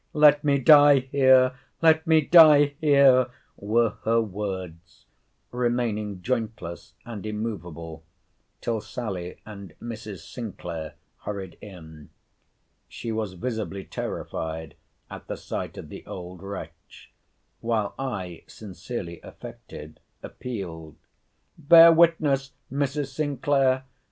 [0.13, 1.55] —Let me die here!
[1.83, 3.27] let me die here!
[3.55, 5.05] were her words;
[5.51, 8.01] remaining jointless and immovable,
[8.61, 10.27] till Sally and Mrs.
[10.27, 12.09] Sinclair hurried in.
[12.87, 14.73] She was visibly terrified
[15.07, 17.11] at the sight of the old wretch;
[17.59, 20.95] while I (sincerely affected) appealed,
[21.59, 23.13] Bear witness, Mrs.
[23.13, 23.83] Sinclair!